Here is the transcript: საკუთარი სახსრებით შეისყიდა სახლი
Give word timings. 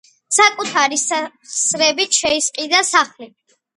საკუთარი 0.37 0.97
სახსრებით 1.01 2.19
შეისყიდა 2.23 2.85
სახლი 2.93 3.29